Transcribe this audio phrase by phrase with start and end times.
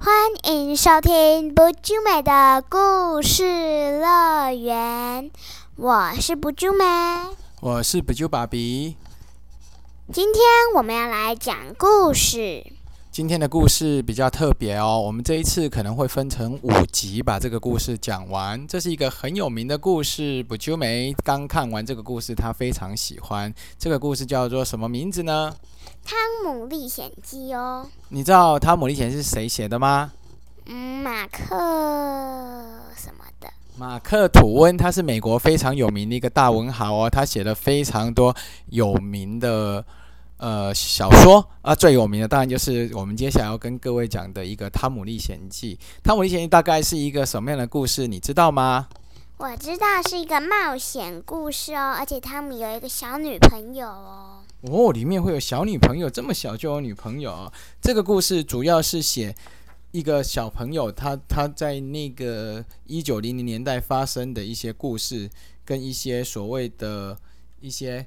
[0.00, 3.42] 欢迎收听不啾美的故事
[3.98, 5.28] 乐园，
[5.74, 6.84] 我是不啾美。
[7.60, 8.96] 我是不啾爸比。
[10.12, 10.42] 今天
[10.76, 12.64] 我们要来讲故事。
[13.18, 18.64] 今天的故事比较特别哦，我们这一次可能会分成五集把这个故事讲完。
[18.68, 23.52] 这是一个很有名的故事，不啾梅刚看完这个故事，他非常喜欢。
[23.76, 25.52] 这个故事叫做什么名字呢？
[26.08, 27.84] 《汤姆历险记》哦。
[28.10, 30.12] 你知道《汤姆历险记》是谁写的吗？
[30.66, 31.48] 嗯，马克
[32.96, 33.48] 什么的。
[33.76, 38.32] 马克吐温，他是美国非常有名的一个大文豪哦，他写了非常多
[38.66, 39.84] 有名的
[40.38, 45.76] 呃小说啊，最有名的当然就是我们接下来要跟各位讲的一个《汤姆历险记》。
[46.02, 48.88] 《汤姆历险记》大概是一个什么样的故事，你知道吗？
[49.36, 54.42] 我知道是一个冒险故事哦，而且汤姆有一个小女朋友哦。
[54.62, 57.52] 哦，里面会有小女朋友，这么小就有女朋友哦。
[57.80, 59.32] 这个故事主要是写
[59.92, 65.30] 一个小朋友，他他在那个一九零零年代发生的一些故事，
[65.64, 67.16] 跟一些所谓的
[67.60, 68.04] 一些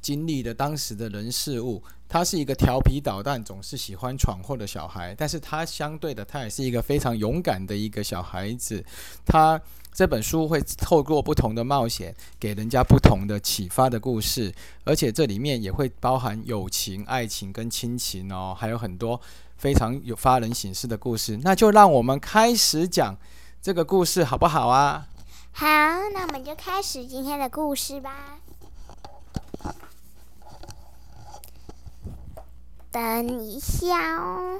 [0.00, 1.82] 经历的当时的人事物。
[2.10, 8.82] 他是一个调皮捣蛋、总是喜欢闯祸的小孩，但是他相对的，他也是一个非常勇敢的一个小孩子。
[9.26, 9.60] 他
[9.92, 14.50] 这本书会透过不同的冒险，给人家不同的启发的故事，
[14.84, 19.20] 而且这里面也会包含友情、爱情跟亲情哦，还有很多
[19.58, 21.38] 非常有发人省思的故事。
[21.42, 23.14] 那就让我们开始讲
[23.60, 25.06] 这个故事，好不好啊？
[25.52, 25.66] 好，
[26.14, 28.38] 那我们就开始今天的故事吧。
[32.90, 34.58] 等一下哦。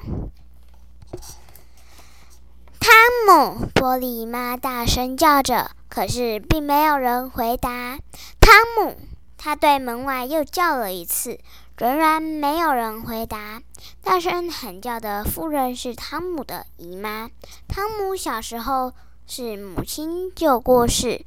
[2.78, 2.92] 汤
[3.26, 7.98] 姆，玻璃妈大声叫着，可是并没有人回答。
[8.40, 8.96] 汤姆，
[9.36, 11.38] 他对门外又叫了一次，
[11.76, 13.62] 仍然没有人回答。
[14.02, 17.30] 大声喊叫的妇人是汤姆的姨妈。
[17.66, 18.92] 汤姆小时候
[19.26, 21.24] 是母亲就过世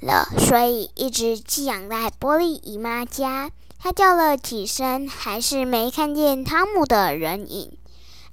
[0.00, 3.50] 了，所以一直寄养在玻璃姨妈家。
[3.84, 7.76] 他叫了几声，还是没看见汤姆的人影。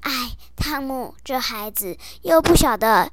[0.01, 3.11] 唉，汤姆这孩子又不晓得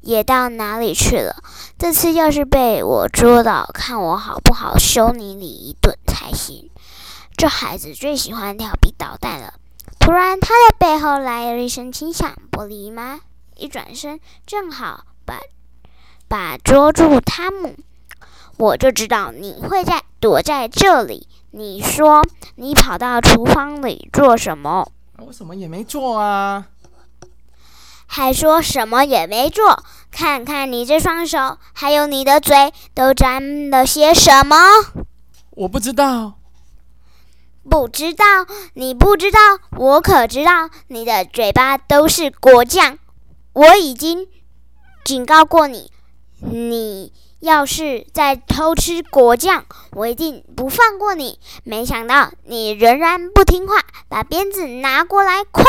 [0.00, 1.42] 也到哪里去了。
[1.76, 6.70] 这次要是被我捉到，看我好不好羞你你一顿才行。
[7.36, 9.54] 这孩子最喜欢调皮捣蛋了。
[9.98, 13.18] 突然，他的背后来了一声轻响，玻璃姨妈
[13.56, 15.40] 一转身，正好把
[16.28, 17.74] 把捉住汤姆。
[18.56, 21.26] 我就知道你会在躲在这里。
[21.54, 22.22] 你说
[22.56, 24.90] 你跑到厨房里做什么？
[25.18, 26.66] 我什么也没做啊！
[28.06, 29.84] 还说什么也没做？
[30.10, 34.56] 看看你这双手，还有你的嘴，都沾了些什么？
[35.50, 36.38] 我不知道。
[37.68, 38.24] 不知道？
[38.72, 39.38] 你不知道？
[39.76, 40.70] 我可知道。
[40.88, 42.98] 你的嘴巴都是果酱。
[43.52, 44.26] 我已经
[45.04, 45.92] 警告过你，
[46.40, 47.12] 你。
[47.42, 49.64] 要是再偷吃果酱，
[49.94, 51.40] 我一定不放过你！
[51.64, 55.64] 没想到你仍然不听话，把鞭子拿过来，快！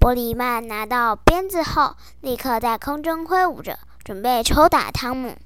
[0.00, 5.36] 玻璃曼拿到鞭子后，立刻在空中挥舞着，准备抽打汤姆。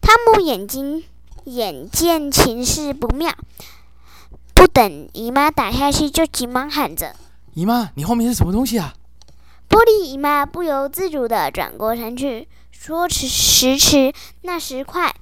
[0.00, 1.02] 汤姆眼睛
[1.46, 3.34] 眼见情势不妙，
[4.54, 7.16] 不等姨妈打下去，就急忙喊着
[7.54, 8.94] ：“姨妈，你后面是什么东西啊？”
[9.68, 12.46] 玻璃姨妈不由自主地转过身去。
[12.82, 13.28] 说时
[13.76, 15.14] 迟，那时快，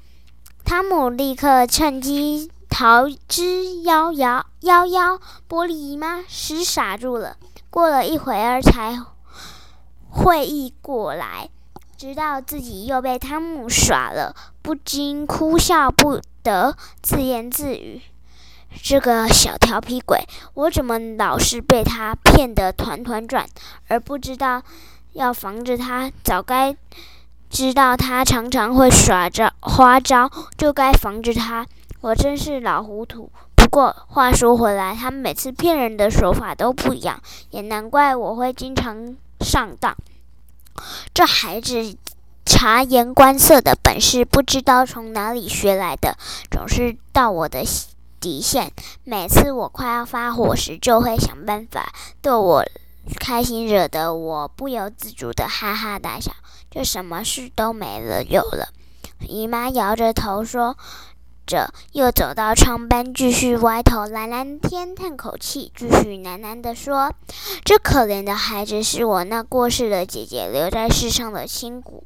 [0.64, 4.44] 汤姆立刻趁机逃之夭夭。
[4.60, 7.36] 夭夭，玻璃姨妈失傻住了。
[7.68, 9.02] 过了一会儿，才
[10.08, 11.50] 会意过来，
[11.96, 18.02] 知道自己又被汤姆耍了，不禁哭笑不得，自言自语
[18.84, 20.24] ：“这个小调皮鬼，
[20.54, 23.48] 我怎么老是被他骗得团团转，
[23.88, 24.62] 而不知道
[25.14, 26.12] 要防着他？
[26.22, 26.76] 早该……”
[27.50, 31.66] 知道他常常会耍着花招，就该防着他。
[32.00, 33.30] 我真是老糊涂。
[33.56, 37.20] 不过话说回来，他每次骗人的手法都不一样，
[37.50, 39.96] 也难怪我会经常上当。
[41.12, 41.96] 这孩子
[42.46, 46.16] 察言观色的本事，不知道从哪里学来的，
[46.50, 47.64] 总是到我的
[48.20, 48.72] 底线。
[49.04, 51.92] 每次我快要发火时，就会想办法
[52.22, 52.64] 逗我
[53.18, 56.32] 开心，惹得我不由自主的哈哈大笑。
[56.70, 58.68] 就什么事都没了，有了。
[59.20, 60.76] 姨妈摇着头说
[61.46, 67.12] 着，又走到窗边，继续歪头蓝蓝天，叹口气，继续喃喃地说
[67.64, 72.04] ：“这可怜的孩子是我那过世的姐姐留在世上的亲骨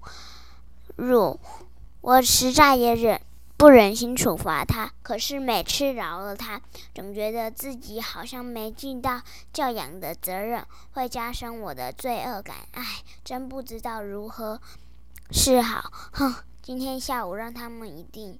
[0.94, 1.40] 肉，
[2.00, 3.20] 我实在也忍
[3.62, 6.60] 不忍心处罚他，可是每次饶了他，
[6.92, 9.22] 总觉得自己好像没尽到
[9.52, 12.56] 教养的责任，会加深我的罪恶感。
[12.72, 12.84] 唉，
[13.22, 14.60] 真不知道如何
[15.30, 15.92] 是好。
[16.10, 18.36] 哼，今天下午让他们一定，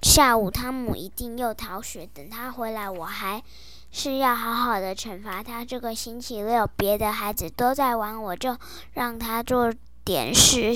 [0.00, 2.06] 下午汤姆一定又逃学。
[2.06, 3.42] 等他回来，我还
[3.90, 5.62] 是要好好的惩罚他。
[5.62, 8.56] 这个星期六，别的孩子都在玩，我就
[8.94, 9.70] 让他做
[10.02, 10.74] 点事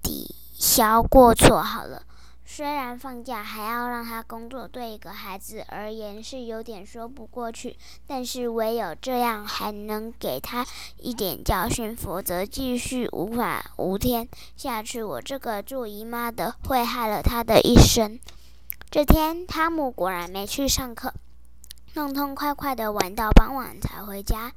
[0.00, 2.04] 抵消过错好了。
[2.54, 10.66] 虽然放假还要让他工作，对一个孩子而言是有点说不过去，但是唯有这样还能给他
[10.98, 18.20] 一点教训，否则继续无法无天下去，我这个做姨妈的会害了他的一生。
[18.90, 21.14] 这天，汤姆果然没去上课，
[21.94, 24.52] 痛痛快快的玩到傍晚才回家。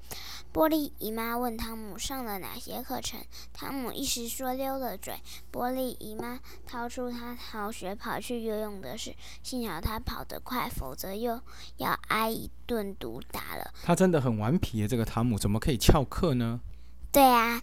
[0.56, 3.20] 波利姨妈问汤姆上了哪些课程，
[3.52, 5.14] 汤姆一时说溜了嘴。
[5.52, 9.14] 波利姨妈掏出他逃学跑去游泳的事，
[9.44, 11.42] 幸好他跑得快，否则又
[11.76, 13.74] 要挨一顿毒打了。
[13.84, 16.62] 他真的很顽皮，这个汤姆怎么可以翘课呢？
[17.12, 17.62] 对啊，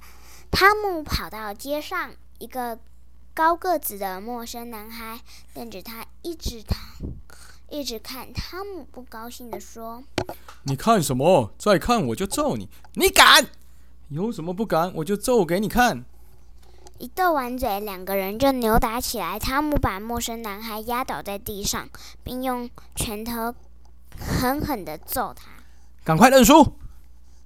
[0.50, 2.78] 汤姆跑到街上，一个
[3.32, 5.18] 高个子的陌生男孩
[5.54, 6.76] 瞪着他，一直他
[7.70, 8.30] 一直看。
[8.34, 10.04] 汤姆不高兴地说。
[10.64, 11.53] 你看什么？
[11.59, 12.69] 再看我就揍你！
[12.94, 13.47] 你敢？
[14.11, 14.93] 有什么不敢？
[14.94, 16.05] 我就揍给你看！
[16.99, 19.38] 一斗完嘴，两个人就扭打起来。
[19.38, 21.88] 汤姆把陌生男孩压倒在地上，
[22.23, 23.53] 并用拳头
[24.17, 25.47] 狠狠地揍他。
[26.05, 26.75] 赶快认输！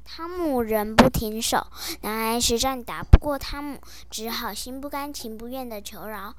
[0.05, 1.67] 汤姆仍不停手。
[2.03, 3.79] 男孩实战打不过汤姆，
[4.11, 6.35] 只好心不甘情不愿地求饶。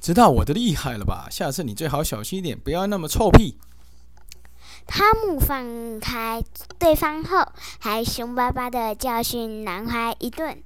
[0.00, 1.28] 知道我的厉害了吧？
[1.30, 3.58] 下次你最好小心一点，不要那么臭屁。
[4.86, 6.42] 汤姆放开
[6.78, 7.46] 对方后，
[7.80, 10.62] 还凶巴巴地教训男孩一顿。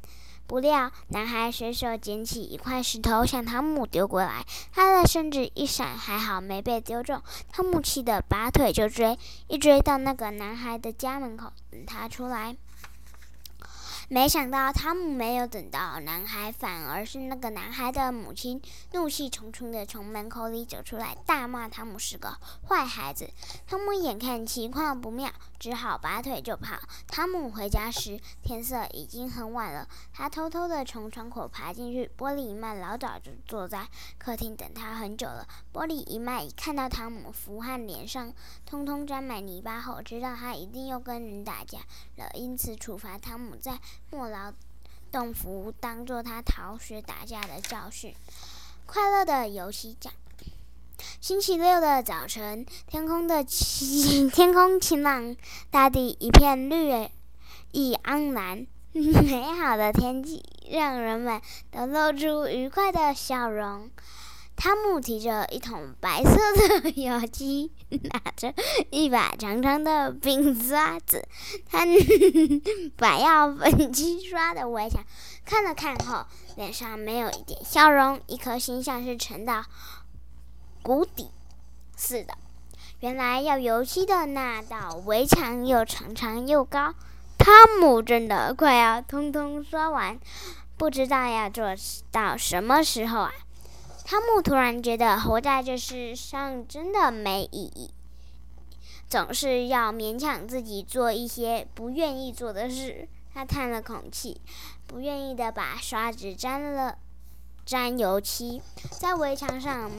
[0.46, 7.22] 不料，男孩随手捡起一块石头向汤姆丢过来，他的身子一闪，还好没被丢中。
[7.52, 9.18] 汤姆气得拔腿就追，
[9.48, 12.56] 一追到那个男孩的家门口，等他出来。
[14.10, 18.58] 没想到汤姆没有等到男孩，反而是那个男孩的母亲
[18.92, 22.34] 怒气冲冲地从门口里走出来，大骂汤姆是个
[22.66, 23.28] 坏孩子。
[23.66, 26.78] 汤姆眼看情况不妙，只好拔腿就跑。
[27.06, 29.86] 汤姆回家时，天色已经很晚了。
[30.10, 32.10] 他偷偷地从窗口爬进去。
[32.16, 35.46] 玻璃姨妈老早就坐在客厅等他很久了。
[35.70, 38.32] 玻璃姨妈一看到汤姆福汉脸上
[38.64, 41.80] 通通沾满泥巴后，知道他一定又跟人打架
[42.16, 43.78] 了，因此处罚汤姆在。
[44.10, 44.52] 莫劳
[45.10, 48.14] 动服当做他逃学打架的教训。
[48.86, 50.12] 快乐的游戏奖。
[51.20, 55.36] 星期六的早晨，天空的晴， 天空晴朗，
[55.70, 57.08] 大地一片绿
[57.72, 58.66] 意盎然。
[58.92, 61.40] 美好的天气让人们
[61.70, 63.90] 都露出愉快的笑容。
[64.60, 66.32] 汤姆提着一桶白色
[66.82, 68.52] 的 油漆，拿着
[68.90, 71.24] 一把长长的冰刷子，
[71.64, 71.86] 他
[72.98, 75.00] 把要粉漆刷的围墙
[75.44, 76.26] 看了看后，
[76.56, 79.64] 脸上没有一点笑容，一颗心像是沉到
[80.82, 81.30] 谷底
[81.96, 82.34] 似的。
[82.98, 86.92] 原来要油漆的那道围墙又长长又高，
[87.38, 90.18] 汤姆真的快要通通刷完，
[90.76, 91.76] 不知道要做
[92.10, 93.32] 到什么时候啊！
[94.10, 97.90] 汤姆突然觉得活在这世上真的没意义，
[99.06, 103.06] 总是要勉强自己做一些不愿意做的事。
[103.34, 104.40] 他叹了口气，
[104.86, 106.96] 不愿意的把刷子沾了
[107.66, 108.62] 沾油漆，
[108.98, 109.90] 在围墙上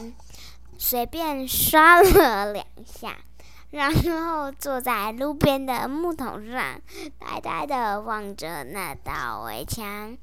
[0.80, 3.16] 随便刷了两下，
[3.70, 6.82] 然后坐在路边的木桶上，
[7.20, 10.18] 呆呆的望着那道围墙。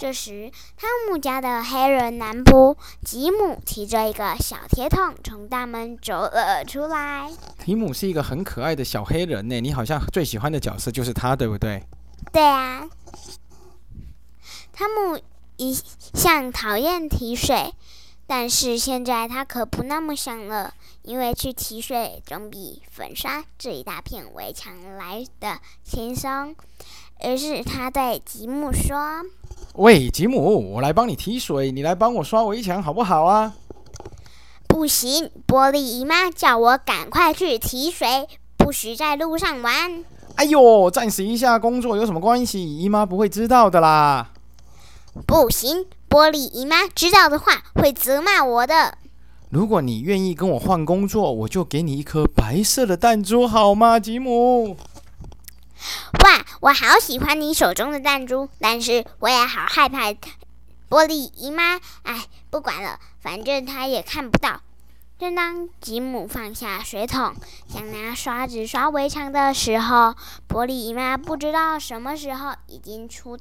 [0.00, 7.30] 这时，汤姆家的黑人男仆吉姆提着一个小铁桶从大门走了出来。
[7.62, 11.84] 吉姆是一个很可爱的小黑人呢，你好像最喜欢的角色就是他，对不对？
[12.32, 12.88] 对啊。
[14.72, 15.20] 汤姆
[15.58, 15.78] 一
[16.14, 17.74] 向讨厌提水，
[18.26, 26.56] 但是现在他可不那么想了，因为去提水总比粉刷这一大片围墙来的轻松。
[27.22, 28.96] 于是他对吉姆说。
[29.74, 33.54] 喂，吉姆，我来帮你提水，你来帮我刷围墙，好不好啊？
[34.66, 40.04] 不行，玻璃姨妈叫我赶快去提水，不许在路上玩。
[40.36, 42.78] 哎呦，暂时一下工作有什么关系？
[42.78, 44.30] 姨妈不会知道的啦。
[45.26, 48.96] 不行，玻璃姨妈知道的话会责骂我的。
[49.50, 54.76] 如果你愿意跟我换工作，我就给你一颗白色的弹珠，好吗，吉姆？
[56.24, 60.10] 哇，我好喜欢你手中的弹珠，但是我也好害怕
[60.88, 64.60] 玻璃姨妈，哎，不管了，反正她也看不到。
[65.18, 67.34] 正当吉姆放下水桶，
[67.68, 70.14] 想拿刷子刷围墙的时候，
[70.48, 73.38] 玻璃姨妈不知道什么时候已经出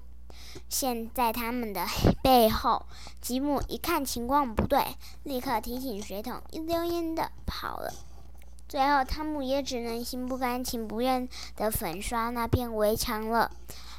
[0.68, 1.86] 现在他们的
[2.22, 2.86] 背后。
[3.22, 7.94] 吉姆一看情况不对，立刻提醒水桶，一溜烟的跑了。
[8.70, 13.50] 最后，汤姆也只能心不甘情不愿地粉刷那片围墙了。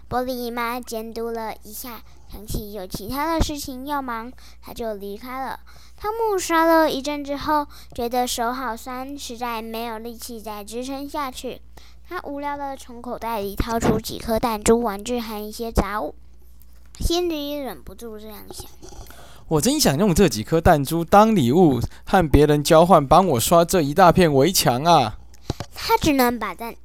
[0.09, 2.00] 玻璃姨妈监督了一下，
[2.31, 5.59] 想起有其他的事情要忙，他就离开了。
[5.97, 11.61] 汤姆刷了一阵之后，觉得手好酸，实在没有力气再支撑下去。
[12.09, 16.15] 他无聊地从口袋里掏出几颗弹珠、玩具和一些杂物，
[17.00, 18.71] 心里忍不住这样想：
[19.50, 25.19] 我真想用这几颗弹珠当礼物，和别人交换，帮我刷这一大片围墙啊！
[25.75, 26.76] 他只能把弹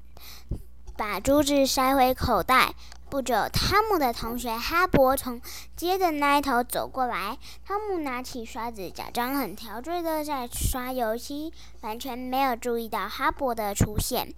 [0.97, 2.73] 把珠子塞回口袋。
[3.07, 5.39] 不久，汤姆的同学哈勃从
[5.75, 7.37] 街的那一头走过来。
[7.63, 14.33] 汤姆拿起刷子，假装很陶醉的在刷油漆，完全没有注意到哈勃的出现。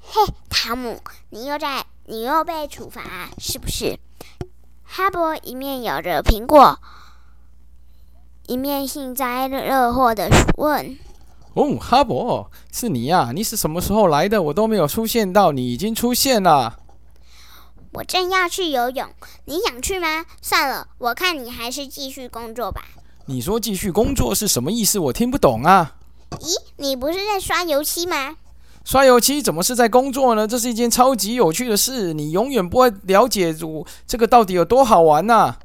[0.00, 3.98] 嘿，汤姆，你又在，你又被处罚是不是？
[4.84, 6.78] 哈勃一面咬着苹果，
[8.46, 10.96] 一面幸灾乐祸的问
[11.54, 13.32] ：“哦，哈勃，是你呀？
[13.34, 14.42] 你是什么时候来的？
[14.42, 16.78] 我都没有出现到，你已经出现了。”
[17.94, 19.08] 我正要去游泳，
[19.44, 20.26] 你想去吗？
[20.42, 22.82] 算了，我看你还是继续工作吧。
[23.26, 24.98] 你说继续工作是什么意思？
[24.98, 25.96] 我听不懂啊。
[26.40, 28.36] 咦，你不是在刷油漆吗？
[28.84, 30.46] 刷油漆怎么是在工作呢？
[30.46, 33.54] 这是一件超级有趣的事，你永远不会了解
[34.06, 35.56] 这个到底有多好玩呢。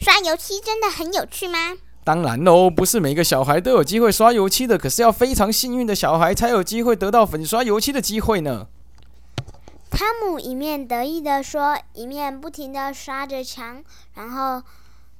[0.00, 1.78] 刷油漆真的很有趣吗？
[2.04, 8.66] 当然喽，不是每个小孩都有机会刷油漆的，可是要非常幸运的小孩才有机会得到粉刷油漆的机会呢。
[9.90, 13.82] 汤姆一面得意地说，一面不停地刷着墙，
[14.14, 14.62] 然后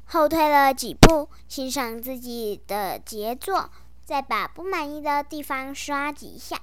[0.04, 3.70] 后退了几步，欣赏自己的杰作，
[4.04, 6.58] 再把不满意的地方刷几下，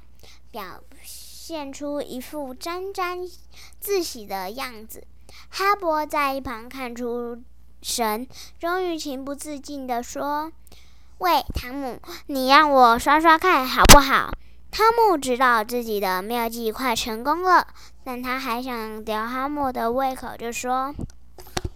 [0.55, 3.19] 表现出一副沾沾
[3.81, 5.03] 自喜的样子。
[5.49, 7.37] 哈勃在一旁看出
[7.81, 8.25] 神，
[8.57, 10.49] 终于情不自禁地说
[11.19, 14.31] ：“喂，汤姆，你让我刷刷看好不好？”
[14.71, 17.67] 汤姆知道自己的妙计快成功了，
[18.05, 20.95] 但他还想吊哈姆的胃口，就说：“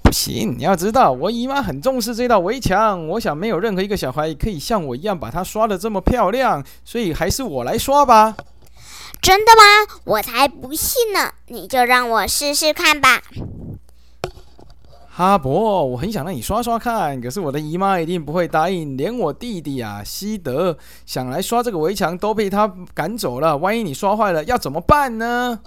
[0.02, 3.06] 不行，你要知道，我姨妈很重视这道围墙。
[3.10, 8.38] 我想没有任何一个小孩可以像我一样把它刷的这么漂亮，所以还是我来刷吧。”
[9.22, 10.00] 真的吗？
[10.06, 11.34] 我才不信呢！
[11.48, 13.22] 你就让我试试看吧。
[15.10, 18.96] 哈勃，我很想让你刷刷看，可是我的姨妈一定不会答应。
[18.96, 23.58] 连我弟弟啊，西德想来刷这个围墙，都被他赶走了。
[23.58, 25.60] 万一你刷坏了，要怎么办呢？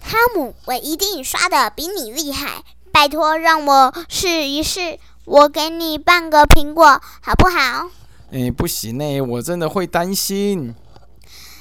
[0.00, 2.62] 汤姆，我一定刷的比你厉害。
[2.92, 5.00] 拜托，让我试一试。
[5.24, 7.88] 我给你半个苹果，好不好？
[8.30, 10.74] 哎，不行呢，我真的会担心。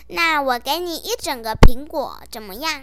[0.07, 2.81] 那我给你一整个苹果，怎么样？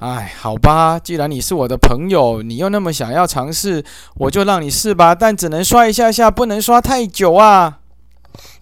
[0.00, 3.84] 哎，好吧，既然你是我的朋友，你又那么想要尝试，
[4.16, 5.14] 我就让你试吧。
[5.14, 7.78] 但只能刷一下下，不能刷太久啊。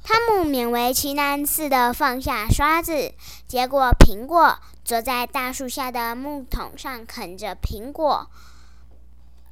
[0.05, 3.13] 汤姆勉为其难似的放下刷子，
[3.49, 8.29] 结果苹果坐在大树下的木桶上啃着苹果，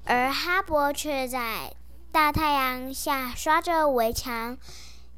[0.04, 1.72] 而哈勃却在
[2.12, 4.56] 大太阳下刷着围墙。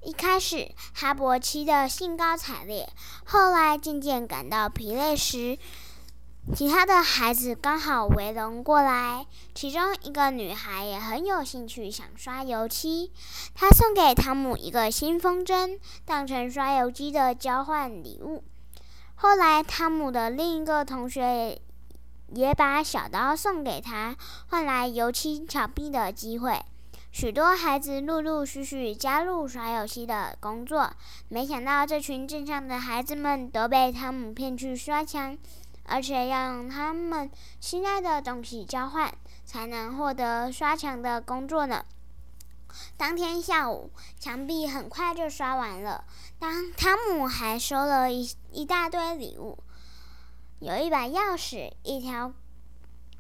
[0.05, 2.89] 一开始，哈勃气得兴高采烈，
[3.25, 5.57] 后来渐渐感到疲累时。
[6.57, 13.13] 其他的孩子刚好围拢过来，其中一个女孩也很有兴趣，想刷油漆。
[13.55, 18.43] 她送给汤姆一个新风筝，当成刷油漆的交换礼物。
[19.15, 21.61] 后来，汤姆的另一个同学
[22.35, 24.17] 也把小刀送给他，
[24.49, 26.61] 换来油漆墙壁的机会。
[27.13, 30.91] 许多孩子陆陆续续加入刷油漆的工作。
[31.29, 35.37] 没想到，这群镇上的孩子们都被汤姆骗去刷墙。
[35.85, 37.29] 而且要用他们
[37.61, 39.13] 心爱的东西交换，
[39.45, 41.85] 才能获得刷墙的工作呢。
[42.97, 46.05] 当天下午，墙壁很快就刷完了。
[46.39, 49.59] 当汤姆还收了一一大堆礼物，
[50.61, 52.33] 有一把钥匙，一条。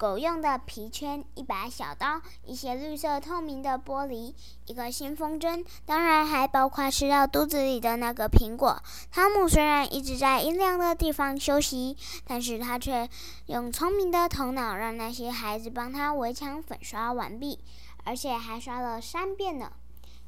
[0.02, 4.34] 狗用的皮圈，一把小刀，一些绿色透明的玻璃，
[4.66, 8.82] 一个新风筝，当然还包括吃到肚子里的那个苹果。
[9.12, 13.08] 汤姆虽然一直在阴凉的地方休息，但是他却
[13.46, 17.60] 用聪明的头脑让那些孩子帮他围墙粉刷完毕，
[18.02, 19.70] 而且还刷了三遍呢。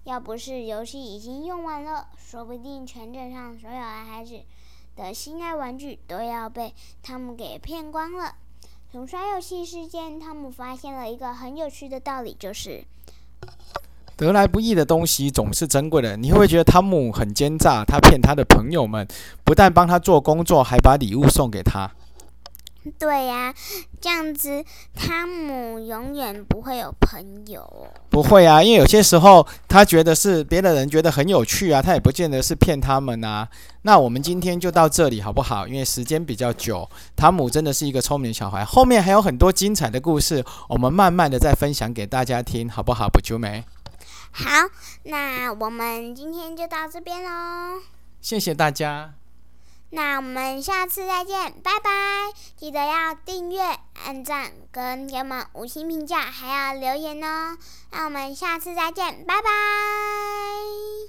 [0.04, 4.40] 要不是游戏已经用完了，说不定全镇上所有的孩子
[4.95, 8.37] 的心爱玩具都要被汤姆给骗光了。
[8.94, 12.84] 从刷游戏事件，汤姆发现了一个很有趣的道理，就是
[14.16, 16.16] 得来不易的东西总是珍贵的。
[16.16, 17.84] 你会不会觉得汤姆很奸诈？
[17.84, 19.04] 他骗他的朋友们，
[19.42, 21.90] 不但帮他做工作，还把礼物送给他。
[22.98, 23.54] 对呀，
[24.00, 24.64] 这样子
[24.94, 27.88] 汤姆永远不会有朋友。
[28.10, 33.48] 不会啊，因为有些时候他觉得是别的人觉得很有趣啊，他也不见得是骗他们啊。
[33.82, 35.66] 那我们今天就到这里好不好？
[35.66, 43.08] 因为时间比较久，汤姆真的是一个聪明小孩，后面还有很多精彩的故事，我们慢慢的再分享给大家听，好不好？
[43.08, 43.64] 不秋梅。
[44.30, 44.44] 好，
[45.04, 47.80] 那我们今天就到这边喽。
[48.20, 49.14] 谢谢大家。
[49.94, 51.90] 那我们下次再见，拜拜！
[52.56, 53.60] 记得要订阅、
[54.04, 57.56] 按赞跟给我们五星评价，还要留言哦。
[57.92, 61.04] 那我们下次再见，拜拜。